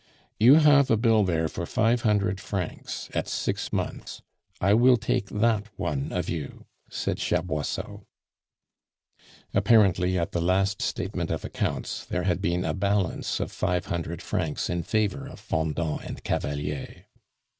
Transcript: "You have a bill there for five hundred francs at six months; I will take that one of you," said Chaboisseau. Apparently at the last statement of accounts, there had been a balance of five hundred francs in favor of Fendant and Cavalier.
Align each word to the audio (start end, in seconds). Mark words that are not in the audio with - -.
"You 0.39 0.55
have 0.55 0.89
a 0.89 0.97
bill 0.97 1.23
there 1.23 1.47
for 1.47 1.67
five 1.67 2.01
hundred 2.01 2.41
francs 2.41 3.07
at 3.13 3.27
six 3.27 3.71
months; 3.71 4.23
I 4.59 4.73
will 4.73 4.97
take 4.97 5.27
that 5.27 5.67
one 5.77 6.11
of 6.11 6.27
you," 6.27 6.65
said 6.89 7.17
Chaboisseau. 7.19 8.07
Apparently 9.53 10.17
at 10.17 10.31
the 10.31 10.41
last 10.41 10.81
statement 10.81 11.29
of 11.29 11.45
accounts, 11.45 12.03
there 12.03 12.23
had 12.23 12.41
been 12.41 12.65
a 12.65 12.73
balance 12.73 13.39
of 13.39 13.51
five 13.51 13.85
hundred 13.85 14.23
francs 14.23 14.71
in 14.71 14.81
favor 14.81 15.27
of 15.27 15.39
Fendant 15.39 16.01
and 16.03 16.23
Cavalier. 16.23 17.05